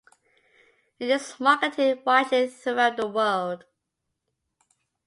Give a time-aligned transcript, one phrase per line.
[0.97, 3.65] It is marketed widely throughout the world.